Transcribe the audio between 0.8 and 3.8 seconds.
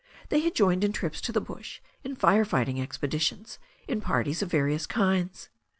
in trips to the bush, in fire fighting expeditions,